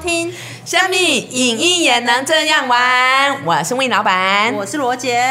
[0.00, 0.32] 听
[0.64, 0.96] 虾米
[1.30, 4.54] 影音也能这样玩，我是魏老板。
[4.54, 5.22] 我是罗杰。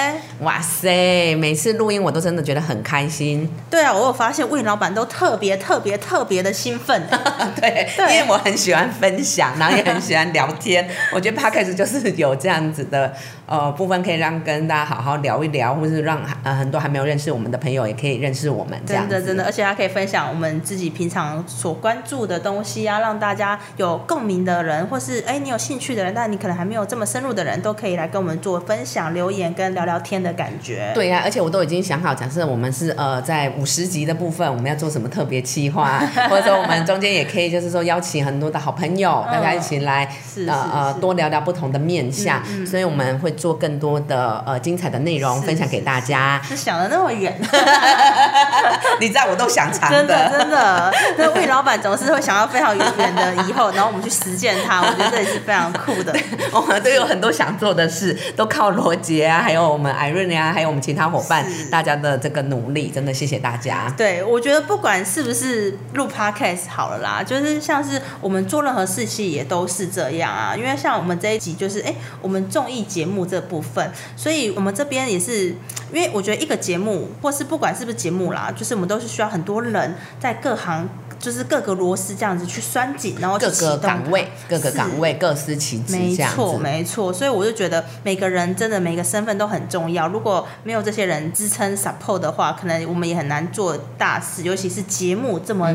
[0.42, 3.50] 哇塞，每次录音我都真的觉得很开心。
[3.70, 7.08] 对啊，我有发现魏老板都特别特别特别的兴奋。
[7.60, 10.88] 对，对因为我很喜欢分享，然后也很喜欢聊天。
[11.12, 13.12] 我觉得 podcast 就是有这样子的
[13.50, 18.80] 呃部分，可以让跟大家好好聊一聊，或是让呃很多还没有认识我们的朋友也可以认识我们。
[18.86, 30.92] 这样真的真的，而且还可以分享我们自己平常所关注的东西啊，让大家有共鸣的人，或是哎你有兴趣的人，但你可能还没有这么深入的人，都可以来跟我们做分享、留言跟聊聊天的感觉。
[30.94, 40.08] 对呀、而且我都已经想好，假设我们是呃在五十集的部分，我们要做什么特别企划，或者说我们中间也可以就是说邀请很多的好朋友，嗯大家一起来
[40.48, 46.42] 呃呃多聊聊不同的面向，嗯嗯所以我们会做更多的呃精彩的内容分享给大家。
[46.44, 47.40] 是想的那么远，
[49.00, 56.14] 你知道我都想尝真的真的，那魏老板总是会想要非常远远的以后，然后我们去实践它，我觉得这也是非常酷的。
[56.52, 63.94] 我们都有很多想做的事，都靠罗杰啊，还有我们艾瑞啊，还有我们其他伙伴大家的这个努力，真的谢谢大家。
[63.98, 70.56] 对，我觉得不管是不是录 podcast 好了啦，就是像是我们做任何事情也都是这样啊。
[70.56, 75.50] 因为像我们这一集就是哎，我们综艺节目这部分，所以我们这边也是，
[75.94, 80.90] 因为我觉得一个节目或是不管是不是节目啦，就是我们都是需要很多人在各行。
[81.20, 90.08] 就是各个螺丝这样子去拴紧，然后各个岗位，各个是岗位各司其职，没错，没错，所以我就觉得每个人真的每个身份都很重要。
[90.08, 95.70] 如果没有这些人支撑 support 的话，可能我们也很难做大事，尤其是节目这么、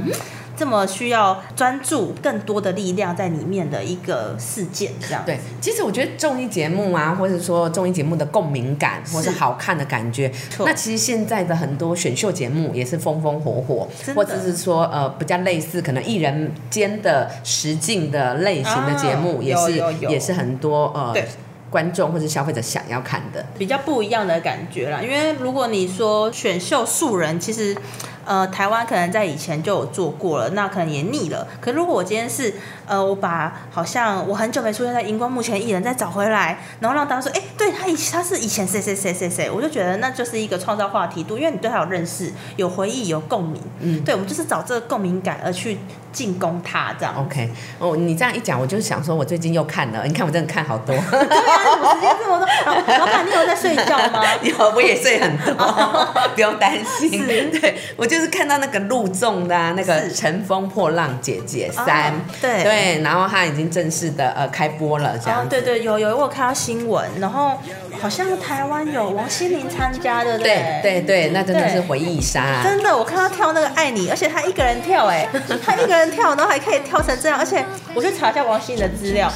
[0.57, 10.31] 这么需要专注更多的力量在里面的一个事件，这样对，其实我觉得综艺节目啊，或者说综艺节目的共鸣感，或是是好看的感觉，
[10.61, 21.27] 那其实现在的很多选秀节目也是风风火火，或者是说呃比较类似可能艺人间的实境的类型的节目，啊也是也是很多呃对
[21.71, 23.45] 观众或者消费者想要看的。
[23.59, 25.01] 比较不一样的感觉啦。
[25.03, 27.77] 因为如果你说选秀素人，其实
[28.25, 31.47] 呃台湾可能在以前就有做过了，那可能也腻了。
[31.61, 32.55] 可如果我今天是
[32.87, 43.61] 呃我把好像我很久没出现在荧光幕前的艺人再找回来，然后让大家说，哎、对他以他是以前谁谁谁谁谁，我就觉得那就是一个创造话题度，因为你对他有认识、有回忆、有共鸣。
[43.81, 45.79] 嗯对，我们就是找这个共鸣感而去
[46.15, 47.15] 进攻他，这样。
[47.19, 52.47] OK，哦，你这样一讲，我就想说，我最近又看了，你看我真的看好多， 对啊，时间这么多？
[52.65, 54.23] 老 老板，你有在睡觉吗？
[54.41, 55.55] 有我也睡很多，
[56.35, 57.27] 不用担心。
[57.27, 65.47] 对我就是看到那个陆纵的、啊、那个《乘风破浪姐姐三》啊对对，然后它已经正式的呃开播了，这样。
[65.49, 67.59] 对对，有有，我有看到新闻，然后
[68.05, 72.63] 好像台湾有王心凌参加，对不对对对，那真的是回忆杀。
[72.63, 75.27] 真的，我看他跳那个爱你，而且他一个人跳，哎，
[75.65, 79.33] 他一个人跳，然后还可以跳成这样，而且我去查一下王心凌的资料，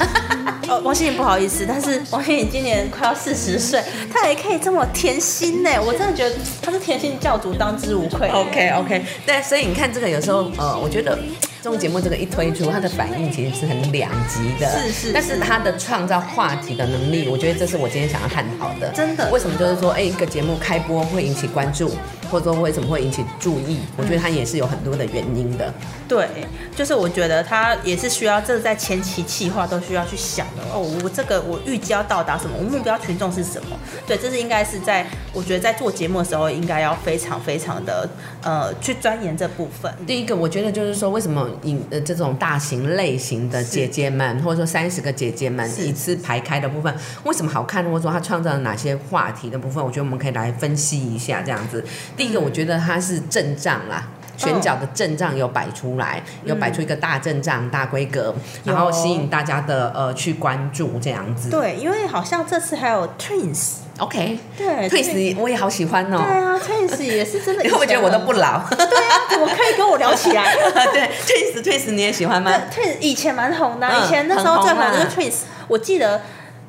[0.69, 8.29] 呃， 王心凌不好意思，但是王心凌今年快要四十岁，她还可以这么甜心呢，我真的觉得她是甜心教主，当之无愧。
[8.29, 11.19] OK OK，对，所以你看这个有时候呃，我觉得。
[11.61, 18.91] 综艺节目这个一推出，它的反应其实是很两极的，是是但是它的创造话题的能力，我觉得这是我今天想要探讨的。
[18.93, 21.91] 真的为什么就是说，哎，一个节目开播会引起关注，
[22.31, 23.79] 或者说为什么会引起注意？
[23.97, 25.73] 我觉得它也是有很多的原因的。
[26.07, 26.27] 对，
[26.75, 30.81] 就是我觉得它也是需要，这个在前期企划都需要去想的哦。
[31.03, 33.77] 我这个我预计要到达什么，我目标群众是什么？
[34.07, 38.09] 对，这是应该是在我觉得在做节目的时候，应该要非常非常的
[38.43, 39.93] 呃去钻研这部分。
[40.07, 51.85] 第一个，我觉得就是说，为什么影呃这种大型类型的姐姐们，或者说三十个姐姐们是一次排开的部分，为什么好看，或者说它创造了哪些话题的部分，我觉得我们可以来分析一下这样子。
[52.19, 54.09] 第一个，我觉得它是阵仗啦。
[54.37, 61.51] 选角的阵仗有摆出来，有摆出一个大阵仗、大规格，然后吸引大家的呃去关注这样子。
[61.51, 66.23] 对，因为好像这次还有 Twins，，OK，对，Twins 我也好喜欢哦。
[66.25, 67.65] 对啊，Twins 也是真的。
[67.65, 68.35] 你会不会觉得我都不？
[68.35, 68.63] 老？
[68.71, 70.55] 对啊，怎么可以跟我聊起来？
[70.93, 76.23] 对，Twins Twins 你也喜欢吗？，Twins 以前蛮红的以前那时候最红的是 Twins，我记得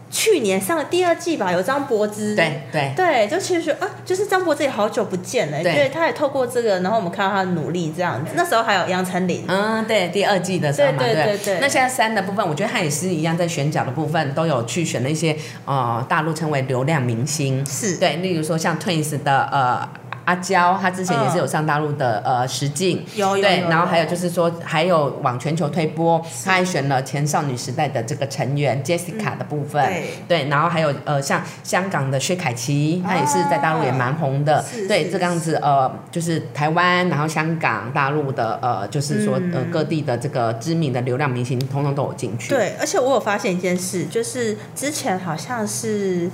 [0.09, 2.35] 去年上了第二季吧，有张柏芝。
[2.35, 8.31] 对对对，就其实啊，就是张柏芝也好久不见了，对对，他也透过这个，然后我们看到他的努力这样子。
[8.35, 15.35] 那时候还有杨丞琳，嗯，对，第二季的时候嘛，对对对对对那现在三的部分，我觉得他也是一样，在选角的部分都有去选了一些
[15.65, 19.89] 呃大陆称为流量明星，是对，例如说像 Twins 的呃。
[20.29, 23.69] 阿娇，她之前也是有上大陆的呃实境，对，有有有。
[23.69, 30.09] 然后还有有就是说还有往全球推播，她还选了前少女时代的这个成员 Jessica 的部分，对。
[30.27, 39.53] 对，然后还有呃像香港的薛凯琪，她也是在大陆也蛮红的，是对，是这个样子呃就是台湾，然后香港、大陆的呃就是说、嗯。
[39.53, 46.29] 呃各地的这个知名的流量明星，通通都有进去，对，而且我有发现一件事，就是之前好像是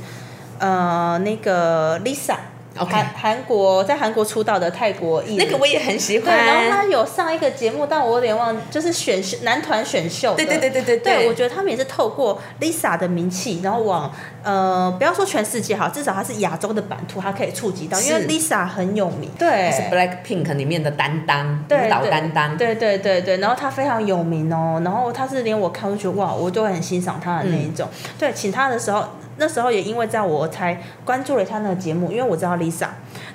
[0.59, 2.36] 呃那个 Lisa。
[2.83, 10.38] 韩韩国在韩国出道的泰国艺人，那个我也很喜欢对，然后，他有上一个节目，但我有点忘，就是选秀男团选秀的。
[10.38, 14.12] 对对对对对对，我觉得他们也是透过 Lisa 的名气，然后往
[14.44, 19.30] 呃不要说全世界哈，至少他是亚洲的版图，他可以触及到，因为 Lisa 很有名。
[19.38, 27.88] 对，是 Black Pink 里面的担当，对舞蹈担当，对对对对，然后他非常有名哦，然后他是连我看都觉得哇，我就会很欣赏他的那一种。
[28.19, 29.04] 对，请他的时候，
[29.37, 32.87] 那时候也因为这样，我才关注了一下那个节目，因为我知道 Lisa，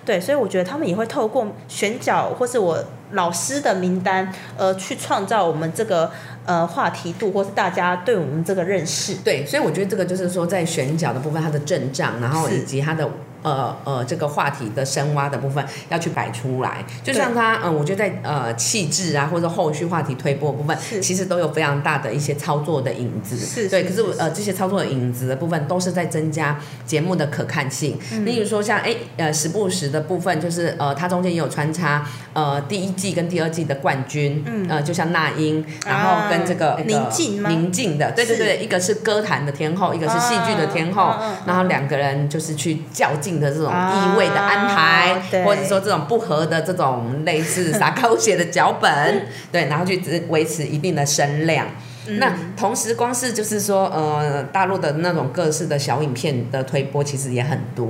[0.05, 2.79] 对，所以我觉得他们也会透过选角或是我
[3.13, 6.11] 老师的名单，呃，去创造我们这个
[6.51, 9.15] 呃话题度，或是大家对我们这个认识。
[9.23, 13.09] 对，所以我觉得这个就是说，在选角的部分，它的阵仗，然后以及它的
[13.43, 16.85] 呃呃这个话题的深挖的部分要去摆出来。
[17.05, 23.37] 就像他，嗯、我觉得在呃气质啊，或者后续话题推波部分，其实都有非常大的一些操作的影子。
[23.69, 27.97] 对，是是可是我呃这些操作的影子的部分，都是在增加节目的可看性。
[28.13, 32.05] 嗯例如说像哎呃时不时的部分，就是呃它中间也有穿插
[32.35, 41.15] 呃第一季跟第二季的冠军，嗯呃就像那英，然后跟这个、宁静吗宁静的，对对是对，一个是歌坛的天后，一个是戏剧的天后，
[41.47, 51.67] 然后两个人就是去较劲的这种意味的安排，或者说这种不合的这种类似 撒狗血的脚本，对，然后去只维持一定的声量。
[52.07, 57.87] 嗯那同时，光是就是说，呃，大陆的那种各式的小影片的推播，其实也很多。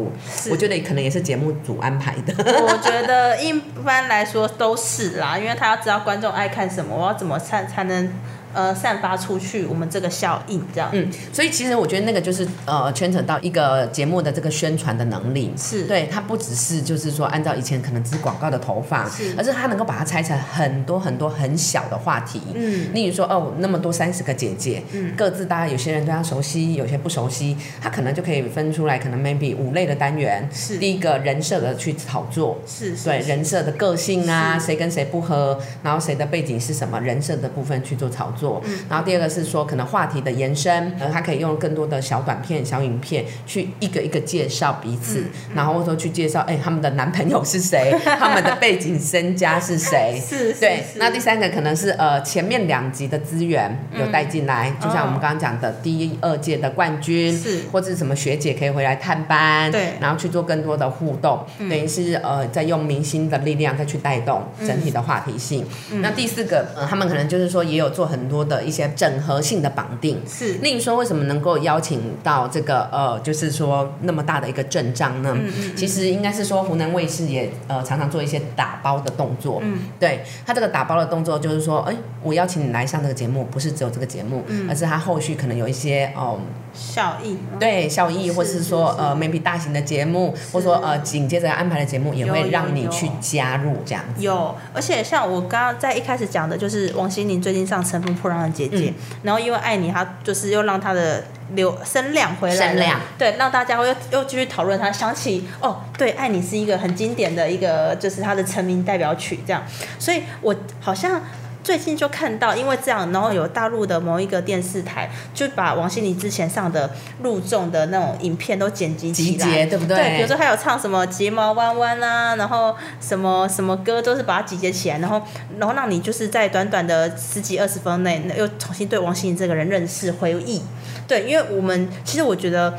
[0.51, 2.35] 我觉得可能也是节目组安排的。
[2.37, 3.53] 我觉得一
[3.85, 8.13] 般来说都是啦，因为他要知道观众爱看什么，我要怎么才才能
[8.53, 10.91] 呃散发出去我们这个效应，这样。
[10.93, 15.53] 嗯，所以其实我觉得那个就是呃，牵扯到一个节目的这个宣传的能力。
[15.57, 22.41] 是对，它不只是就是说按照以前可能只是广告的投放，是而是它能够把它拆成很多很多很小的话题。
[22.55, 30.49] 嗯，例如说，哦，那么多三十个姐姐，嗯各自大家有些人对她熟悉，有些不熟悉，她可能就可以分出来，可能 maybe 五类的单元。
[30.53, 38.40] 是第一个人设的去炒作，是是对人设的个性啊，谁跟谁不合，然后谁的背景是什么，人设的部分去做炒作。
[38.65, 38.79] 嗯。
[38.89, 50.21] 然后第二个是说，可能话题的延伸，呃，他可以用更多的小短片、小影片去一个一个介绍彼此，嗯然后或者说去介绍，哎，他们的男朋友是谁， 他们的背景身家是谁。
[50.25, 57.61] 是是对，那第三个可能是呃前面两集的资源有带进来，就像我们哦刚刚讲的第一、二届的冠军，是。
[57.73, 59.95] 或者是什么学姐可以回来探班，对。
[60.01, 65.65] 然后去做更多的互动，等于是呃在用明星的力量再去带动整体的话题性。
[66.01, 70.23] 那第四个，呃，他们可能就是说也有做很多的一些整合性的绑定。
[70.27, 75.37] 是例如说，为什么能够邀请到这个呃，就是说那么大的一个阵仗呢？
[75.37, 79.59] 嗯嗯其实应该是说湖南卫视也呃常常做一些打包的动作。
[79.63, 86.39] 嗯对他这个打包的动作，就是说，哎，我邀请你来上这个节目，不是只有这个节目，嗯而是他后续可能有一些哦、
[86.73, 87.39] 效应。
[87.59, 94.23] 对效益，是或是说是是呃 maybe 大型的节目，或者说呃紧接着安排的节目，也会让你去加入这样子。
[94.23, 101.25] 有，而且像我刚刚在一开始讲的，就是王心凌最近上《乘风破浪的姐姐》嗯然后因为爱你，她就是又让她的
[101.55, 109.63] 流声量回来了，声量对，让大家会又又继续讨论她，想起哦，对，爱你是一个很经典的一个，就是她的成名代表曲这样，
[109.99, 111.21] 所以我好像。
[111.63, 116.91] 最近就看到，因为这样，然后有大陆的某一个电视台就把王心凌之前上的
[117.23, 125.21] 录众的那种影片都剪辑起来，对不对对，比如说他有唱什么睫毛弯弯啊，然后什么什么歌都是把它集结起来，然后
[125.59, 130.63] 然后让你就是在短短的十几二十分钟内又重新对王心凌这个人认识回忆。
[131.07, 132.75] 对，因为我们其实我觉得。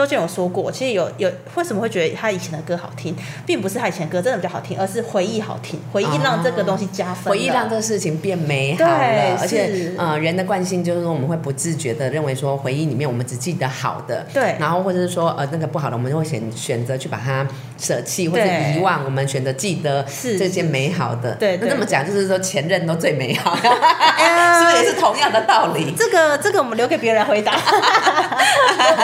[0.00, 3.14] 周杰伦有说过，其实有有为什么会觉得他以前的歌好听，
[3.44, 9.94] 并不是他以前的歌真的比较好听，而是回忆好听，回忆让这个东西加分了、回忆让这个事情变美好对了，而且是。
[9.98, 14.56] 呃，人的惯性就是说我们会不自觉的认为说回忆里面我们只记得好的，对。
[14.58, 17.46] 然后或者是说呃那个不好的，我们就会选选择去把它
[17.78, 21.34] 舍弃或者遗忘，我们选择记得是这件美好的。
[21.34, 24.76] 对对那这么讲就是说前任都最美好， 是不是？
[24.82, 25.94] 也是同样的道理？
[25.94, 27.54] 这个这个我们留给别人来回答。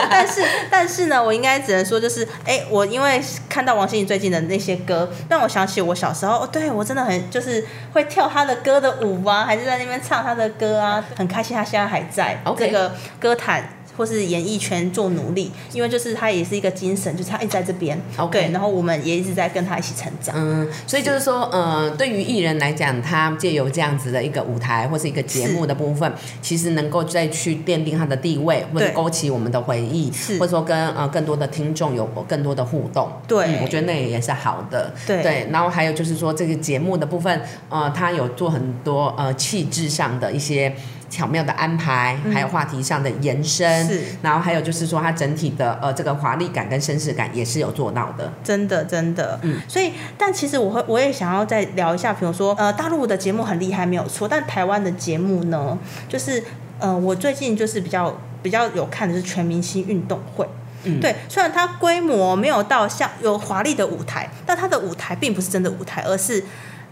[0.09, 13.69] 但是但是呢，我应该只能说，就是哎，我因为看到王心凌最近的那些歌，让我想起我小时候，哦对我真的很就是会跳她的歌的舞啊，还是在那边唱她的歌啊，很开心她现在还在这个歌坛。
[13.97, 20.35] 或是演艺圈做努力，因为就是他也是一个精神，就是他一直在这边 OK 对，然后我们也一直在跟他一起成长。
[20.37, 26.13] 嗯，所以就是说，呃，对于艺人来讲，他借由这样子的一个舞台或是一个节目的部分，
[26.43, 33.11] 其实能够再去奠定他的地位，或者勾起我们的回忆，或者说跟呃更多的听众有更多的互动。
[33.27, 34.93] 对嗯我觉得那也是好的。
[35.07, 40.75] 对然后还有就是说，这个节目的部分，呃，他有做很多呃气质上的一些
[41.09, 43.67] 巧妙的安排，还有话题上的延伸。
[43.87, 48.33] 嗯是然后还有就是说，它整体的呃这个华丽感跟绅士感也是有做到的。
[48.43, 56.43] 真的真的，嗯所以但其实我会我也想要再聊一下，比如说呃大陆的节目很厉害没有错，但台湾的节目呢，就是
[56.79, 60.47] 呃我最近就是比较比较有看的是全明星运动会。
[60.85, 66.45] 嗯对，虽然它规模没有到像有华丽的舞台，但它的舞台并不是真的舞台，而是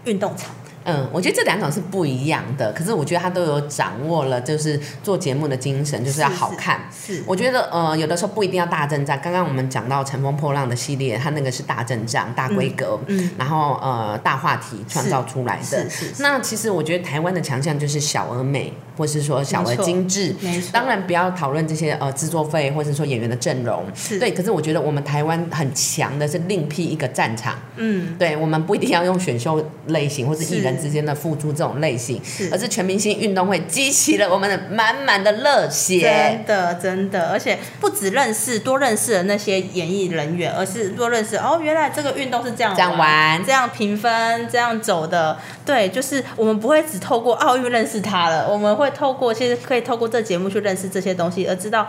[0.03, 0.49] 运动场。
[0.85, 6.79] 嗯，我觉得这两种是不一样的，可是我觉得他都有掌握了，就是做节目的精神，就是要好看。
[6.91, 9.19] 是我觉得呃，有的时候不一定要大阵仗。
[9.21, 15.89] 刚刚我们讲到《乘风破浪》的系列，它那个是大阵仗、大规格，嗯然后呃大话题创造出来的。
[15.89, 20.35] 是是是那其实我觉得台湾的强项就是小而美，或是说小而精致。
[20.41, 23.83] 没错，当然不要讨论这些呃制作费，或是说演员的阵容。
[23.95, 27.55] 是对，可是我觉得我们台湾很强的是另辟一个战场。
[27.77, 36.01] 嗯对，我们不一定要用选秀类型或是艺人是之间的付出这种类型，是而是全明星运动会激起了我们的满满的热血。
[36.01, 45.37] 真的真的，而且不只认识多认识了那些演艺人员，而是多认识哦，原来这个运动是这样这样玩这样评分，这样走的。
[45.65, 51.87] 对，就是我们不会只透过奥运认识他了，我们会透过其实可以透过这节目去认识这些东西，而知道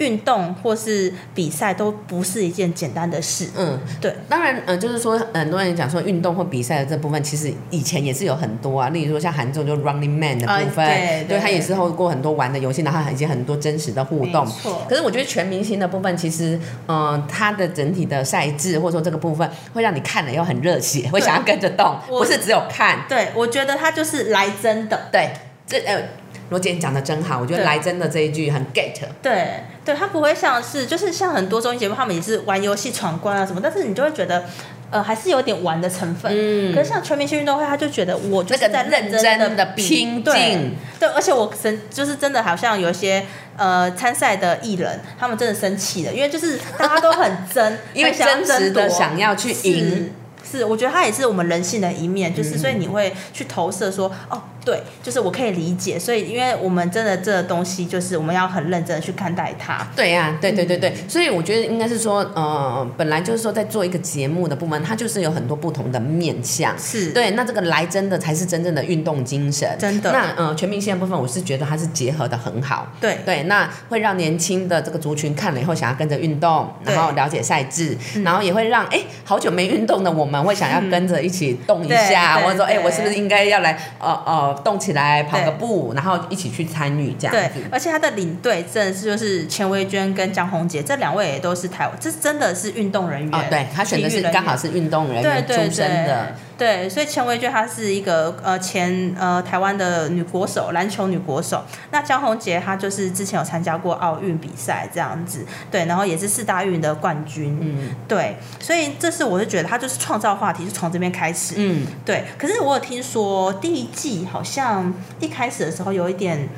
[0.00, 3.48] 运动或是比赛都不是一件简单的事。
[3.56, 14.52] 嗯，对，当然，呃，就是说，很多人讲说运动或比赛的这部分，其实以前也是有很多啊，例如说像韩综就 Running Man 的部分，啊对对他也是透过很多玩的游戏，然后还有一些很多真实的互动没。
[14.52, 23.04] 错可是我觉得全明星的部分，其实，呃，它的整体的赛制或者说这个部分，会让你看了又很热血，会想要跟着动，不是只有看。
[23.06, 25.08] 对，我觉得他就是来真的。
[25.12, 25.30] 对，
[25.66, 26.02] 这呃，
[26.50, 28.92] 罗姐你讲的真好，我觉得对来真的这一句很 get。
[29.22, 34.44] 对，对，他不会像是就是像很多综艺节目，他们也是玩游戏闯关啊什么，但是你就会觉得。
[34.92, 36.32] 呃，还是有点玩的成分。
[36.34, 43.24] 嗯可是像全明星运动会，他就觉得我就是在认认真的拼劲对，而且我真就是真的好像有一些
[43.56, 50.10] 呃参赛的艺人，他们真的生气了，因为就是大家都很争， 因为真实的想要去赢。
[50.42, 59.86] 是是，我觉得他也是我们人性的一面，就是嗯所以你会去投射说，哦，对，就是我可以理解，所以因为我们真的这个东西，就是我们要很认真的去看待它。
[59.96, 66.78] 对呀、对对对对，所以我觉得应该是说，呃，本来就是说在做一个节目的部门，它就是有很多不同的面向。
[66.78, 69.68] 是，对，那这个来真的才是真正的运动精神。
[69.78, 72.86] 真的那呃，全明星的部分，我是觉得它是结合的很好。
[73.00, 87.68] 对对，那会让年轻的这个族群看了以后想要跟着运动，然后了解赛制，嗯然后也会让哎好久没运动的我们会想要跟着一起动一下，或者说哎我是不是应该要来呃呃动起来跑个步，然后一起去参与这样对子，。
[87.70, 93.34] 而且他的领队真的是就是钱维娟跟江宏杰这两位也都是台湾，这真的是运动人员。
[93.34, 101.64] 哦，对他选的是刚好是运动人员对对出身的，对，对，所以钱维娟她是一个呃前呃台湾的女国手，篮球女国手。
[101.90, 112.24] 那江宏杰她就是之前有参加过奥运比赛这样子，对，然后也是四大运的冠军，嗯对，所以这是我是觉得他就是创造话题，是从这边开始，嗯，对。
[112.38, 116.48] 可是我有听说第一季好像一开始的时候有一点。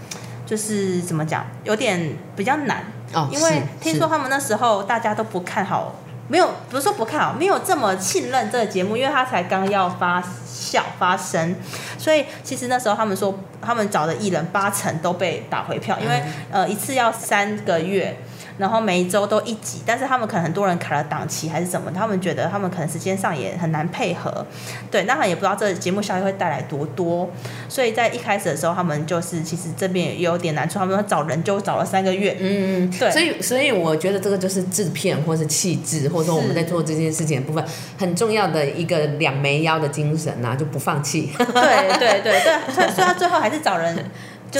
[0.45, 2.85] 就是怎么讲，有点比较难，
[3.15, 5.95] 哦，因为听说他们那时候大家都不看好，
[6.29, 11.55] 没有不是说不看好，没有这么信任这个节目，因为他才刚要发酵发生，
[11.97, 18.19] 所以其实那时候他们说他们找的艺人八成都被打回票，因为、呃一次要三个月。
[18.59, 24.47] 然后每一周都一集，但是他们可能很多人卡了档期还是什么，他们觉得他们可能时间上也很难配合，
[24.91, 27.31] 对，那他也不知道这个节目效益会带来多多，
[27.69, 37.65] 所以在一开始的时候，他们就是其实这边也有点难处，他们找人就找了三个月，嗯，对所以所以我觉得这个就是制片或是气质，或者说我们在做这件事情的部分，
[37.99, 44.09] 很重要的一个两枚腰的精神呐、就不放弃，对对对对，所以他最后还是找人就是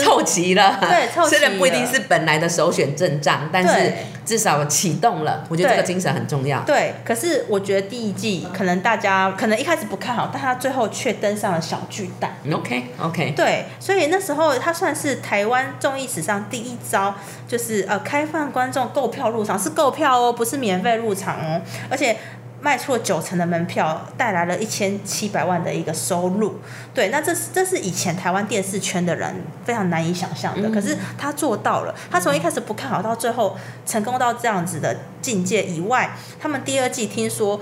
[0.01, 0.77] 凑齐了。
[0.81, 3.93] 对凑齐虽然不一定是本来的首选阵仗，但是
[4.25, 5.43] 至少启动了。
[5.49, 6.61] 我觉得这个精神很重要。
[6.61, 12.35] 对，可是我觉得第一季可能大家可能一开始不看好，但他最后却登上了小巨蛋。
[12.51, 17.13] OK OK，对，所以那时候他算是台湾综艺史上第一招，
[17.47, 22.17] 就是呃开放观众购票入场，是购票哦，不是免费入场哦，而且。
[22.63, 26.55] 卖出了九成的门票，带来了一千七百万的一个收入。
[26.93, 31.93] 对，那这是这是以前台湾电视圈的人非常难以想象的，可是他做到了。
[32.09, 37.59] 他从一开始不看好，到最后成功到这样子的境界以外，他们第二季听说。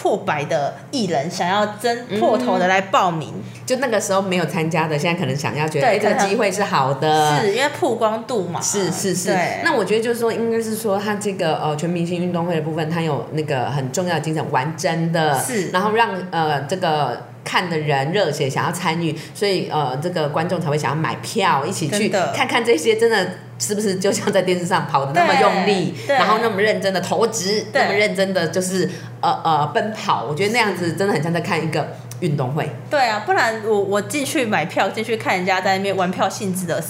[0.00, 3.34] 破百的艺人想要争破头的来报名，
[3.66, 8.60] 就那个时候没有参加的，现在可能想要觉得哎，这个机会是好的，是因为曝光度嘛。
[8.60, 9.36] 是是是。
[9.64, 17.27] 那我觉得就是说，应该是说他这个呃全明星运动会的部分，他有那个很重要的精神，玩真的，是，然后让呃这个。
[17.44, 23.26] 看的人热血，想要参与，所以呃，这个观众才会想要买票，一起去看看这些，真的
[23.58, 28.88] 是不是就像在电视上跑的那么用力，然后那么认真的投掷，那么认真的就是
[29.20, 32.70] 呃呃奔跑，我觉得那样子真的很像在看一个运动会。
[32.90, 36.82] 对啊，不然我我进去买票，进去看人家在那边玩票性质的，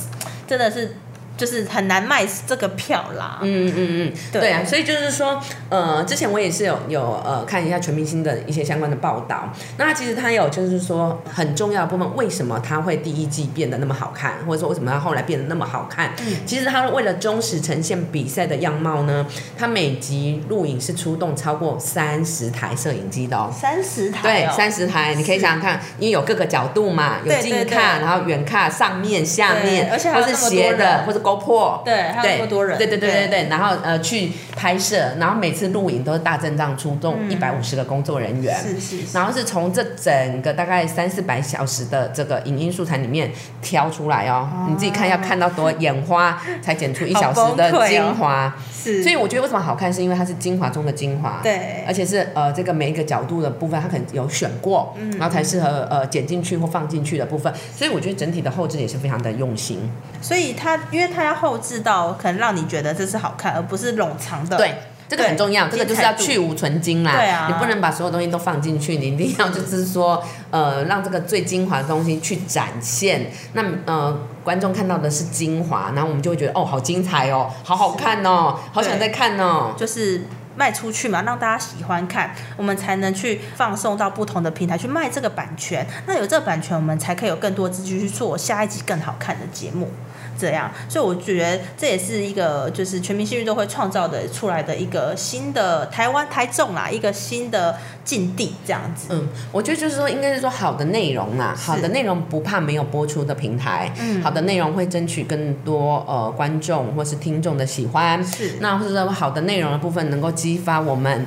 [0.47, 0.97] 真的是。
[1.38, 3.38] 就是很难卖这个票啦。
[3.42, 5.40] 嗯嗯嗯，对啊，所以就是说，
[5.71, 9.50] 呃，之前我也是有有呃看一下全明星的一些相关的报道。
[9.76, 16.12] 那其实他有就是说很重要的部分，为什么他会第一季变得那么好看，或者说为什么他后来变得那么好看？
[16.26, 19.25] 嗯，其实他为了忠实呈现比赛的样貌呢，
[19.57, 23.49] 他每集录影是出动超过三十台摄影机的哦。
[23.57, 24.23] 三十台。
[24.23, 31.21] 对，三十台，你可以想想看，因为有各个角度嘛，有近看，然后远看，上面、下面，而且或是斜的，或者。
[31.28, 43.30] 爆破，对，还有那么多人，对对对对对，然后呃去拍摄，然后每次录影都是大阵仗出动一百五十个工作人员，是是，然后是从这整个大概三四百小时的这个影音素材里面
[43.61, 59.78] 挑出来哦，你自己看要看到多眼花才剪出一小时的精华，是，所以我觉得为什么好看，是因为它是精华中的精华，对，而且是呃这个每一个角度的部分，它可能有选过，然后才适合呃剪进去或放进去的部分，所以我觉得整体的后置也是非常的用心，
[60.20, 61.28] 所以它因为它。
[61.28, 64.56] 要后置到可能让你觉得这是好看，而不是冗长的。
[64.56, 64.75] 对，
[65.06, 67.12] 这个很重要，这个就是要去无存精啦。
[67.12, 73.30] 对啊，你不能把所有东西都放进去，你一定要就是说，呃，让这个最精华的东西去展现。
[73.52, 79.75] 那呃，观众看到的是精华，然后我们就会觉得哦，好精彩哦，好好看哦，好想再看哦。
[79.76, 80.22] 就是
[80.56, 85.87] 卖出去嘛，让大家喜欢看，我们才能去放送到不同的平台去卖这个版权。
[86.06, 89.90] 那有这个版权，我们才可以有更多资金去做下一集更好看的节目。
[90.38, 99.09] 这样，所以我觉得这也是一个就是全民性运动会创造的出来的一个新的台湾台中啦，一个新的境地这样子。
[99.11, 108.58] 嗯，我觉得就是说，应该是说好的内容啦，好的内容不怕没有播出的平台，嗯，好的内容会争取更多呃观众或是听众的喜欢，是。
[108.60, 111.26] 那或者说好的内容的部分能够激发我们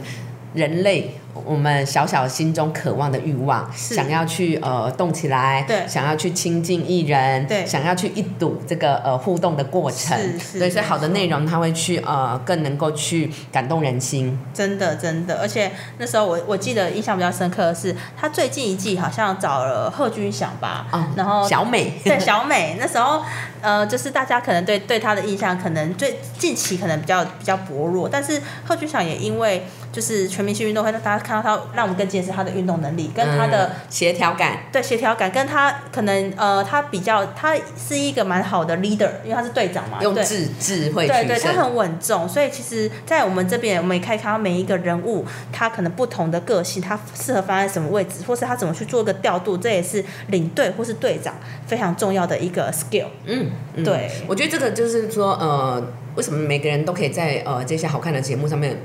[0.54, 1.16] 人类。
[1.46, 10.18] 我们小小心中渴望的欲望，想要去呃动起来，对，想要去亲近艺人，对，想要去一睹这个呃互动的过程，
[10.60, 20.86] 对，所以好的内容他会去呃更能够去感动人心，真的真的，而且那时候我我记得印象比较深刻的是，他最近一季好像找了贺军翔吧，
[21.16, 23.24] 然后小美， 对小美，那时候
[23.62, 29.66] 呃就是大家可能对对他的印象可能最近期可能比较比较薄弱，但是贺军翔也因为。
[29.92, 34.60] 就是全明星运动会，让大家看到他，让我们更见识他的运动能力，跟他的协调感。
[34.72, 40.00] 对协调感，跟他可能呃，他比较，他是一个蛮好的 leader，因为他是队长嘛。
[40.02, 51.36] 用智智慧对对，他很稳重，所以其实，在我们这边，我们也可以看到每一个人物，他可能不同的个性，他适合放在什么位置，或是他怎么去做一个调度，这也是领队或是队长
[51.68, 53.08] 非常重要的一个 skill。
[53.26, 53.52] 嗯，
[53.84, 55.84] 对，我觉得这个就是说，呃，
[56.16, 58.78] 为什么每个人都可以在呃这些好看的节目上面。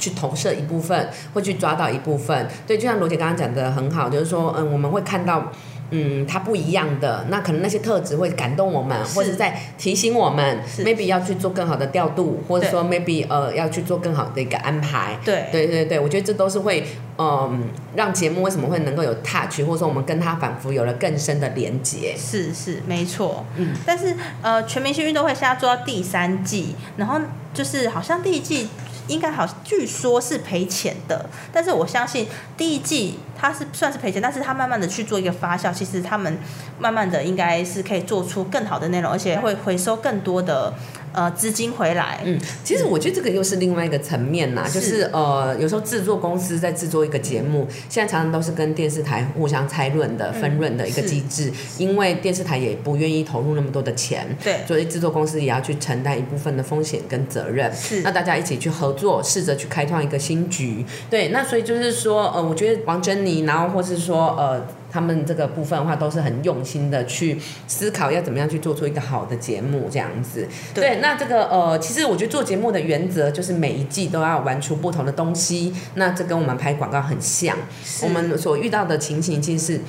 [0.00, 5.52] 去投射一部分，会去抓到一部分，对，就像罗姐刚刚讲的很好，就是说，嗯，我们会看到，
[5.90, 16.86] 嗯，它不一样的，那可能那些特质会感动我们，或者在提醒我们，maybe 要去做更好的调度，或者说 maybe 呃要去做更好的一个安排，对，对对对，我觉得这都是会，
[17.18, 27.20] 嗯，让节目为什么会能够有 touch，或者说我们跟他反复有了更深的连接，是是没错，嗯，但是呃，全明星运动会现在做到第三季，然后
[27.52, 28.68] 就是好像第一季。
[29.10, 36.36] 应该好，据说是赔钱的，但是我相信第一季它是算是赔钱，但是它慢慢的去做一个发酵，其实他们
[36.78, 40.74] 慢慢的应该是可以做出更好的内容，而且会回收更多的。
[41.12, 42.20] 呃，资金回来。
[42.24, 57.74] 嗯，其实我觉得这个又是另外一个层面呐，就是呃，有时候制作公司在制作一个节目，现在常常都是跟电视台互相拆论的分润的一个机制，因为电视台也不愿意投入那么多的钱，对，所以制作公司也要去承担一部分的风险跟责任。
[57.74, 60.86] 是，那大家一起去合作，试着去开创一个新局。
[61.10, 64.60] 对，那所以就是说，呃，我觉得王珍妮，然后或是说呃。
[64.92, 70.48] 他们这个部分的话，都是很用心的去思考要怎么样去做出一个好的节目这样子。
[70.74, 75.72] 对，那这个呃，其实我觉得做节目的原则就是每一季都要玩出不同的东西。
[75.94, 77.56] 那这跟我们拍广告很像，
[78.02, 79.80] 我们所遇到的情形其实是。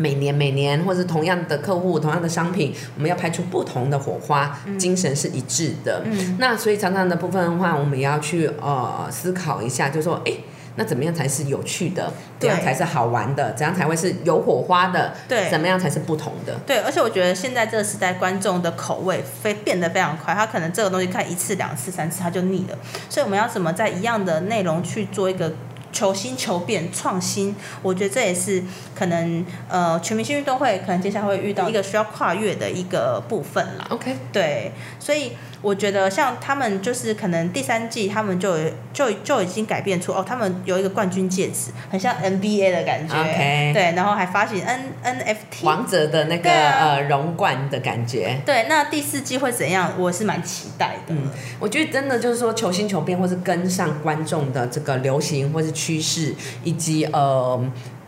[0.00, 6.02] 每年每年，或者是同样的客户、同样的商品，我们要拍出不同的火花，精神是一致的。
[6.04, 10.32] 嗯那所以常常的部分的话，我们也要去呃思考一下，就说，哎，
[10.78, 12.10] 那怎么样才是有趣的？
[12.38, 13.52] 怎样才是好玩的？
[13.52, 15.12] 怎样才会是有火花的？
[15.28, 16.54] 对，怎么样才是不同的？
[16.64, 22.78] 对，而且我觉得现在这个时代，观众的口味非变得非常快，他可能这个东西看一次、两次、三次他就腻了，
[23.10, 25.52] 所以我们要怎么在一样的内容去做一个？
[25.92, 28.62] 求新求变创新，我觉得这也是
[28.94, 33.86] 可能呃全明星运动会可能接下来会遇到一个需要跨越的一个部分啦。
[33.90, 35.32] OK，对，所以。
[35.60, 38.56] 我觉得像他们就是可能第三季他们就
[38.92, 48.40] 就就已经改变出哦，他们有一个冠军戒指，很像 NBA 的感觉，OK，对，然后还发行 N NFT 王者的那个呃荣冠的感觉。
[48.46, 49.92] 对，那第四季会怎样？
[49.98, 51.14] 我是蛮期待的。
[51.14, 57.60] 嗯，我觉得真的就是说求新求变，或是跟上观众的这个流行或是趋势，以及呃。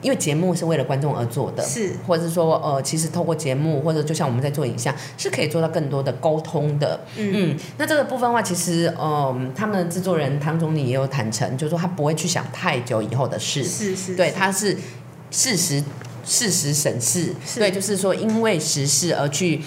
[0.02, 6.98] 因为节目是为了观众而做的，是，或者是说，呃，其实透过节目，或者就像我们在做影像，是可以做到更多的沟通的。
[7.18, 14.74] 嗯，那这个部分的话，其实，嗯，他们的制作人汤总理也有坦诚，就是说他不会去想太久以后的事，是是，对，他是
[15.30, 15.85] 事实
[16.24, 19.61] 事实审视，对，就是说因为时事而去。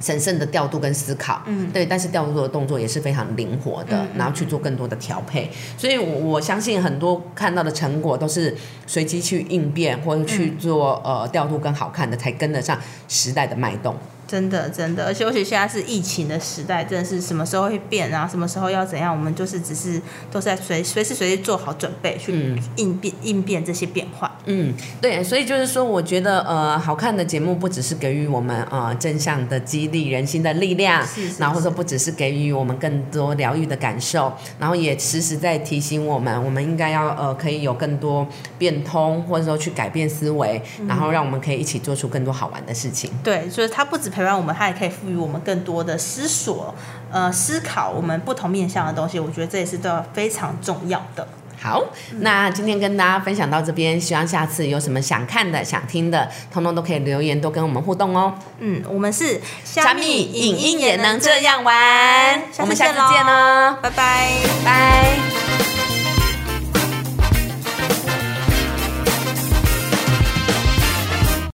[0.00, 13.94] 审慎的调度跟思考，嗯，对，但是调度的动作也是非常灵活的，然后去做更多的调配，所以，我我相信很多看到的成果都是随机去应变或者去做呃调度更好看的，才跟得上时代的脉动。
[14.30, 18.28] 真的，真的，而且尤其现在是疫情的时代，真的是什么时候会变啊？
[18.28, 19.12] 什么时候要怎样？
[19.12, 22.32] 我们就是只是都在随随时随地做好准备，去
[22.76, 24.30] 应变应变这些变化。
[24.44, 38.24] 嗯，对，所以就是说，我觉得呃，好看的节目不只是给予我们呃正向的激励人心的力量，是然后说不只是给予我们更多疗愈的感受，然后也时时在提醒我们，我们应该要呃可以有更多
[38.56, 43.10] 变通，或者说去改变思维，然后让我们可以一起做出更多好玩的事情。
[43.24, 44.08] 对，所以它不止。
[44.20, 46.74] 陪伴我们，它也可以赋予我们更多的思索，
[47.10, 49.18] 呃，思考我们不同面向的东西。
[49.18, 51.26] 我觉得这也是都非常重要的。
[51.58, 51.82] 好，
[52.18, 58.34] 那今天跟大家分享到这边，希望下次有什么想看的、想听的，通通都可以留言，多跟我们互动哦。
[58.58, 64.28] 嗯，我们是虾米影音也能这样玩，我们下次见喽，拜拜，
[64.62, 65.89] 拜。